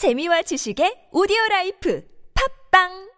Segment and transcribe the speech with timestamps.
[0.00, 2.00] 재미와 지식의 오디오 라이프.
[2.32, 3.09] 팝빵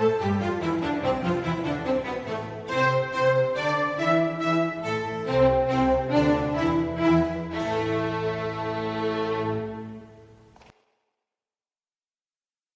[0.00, 0.57] Música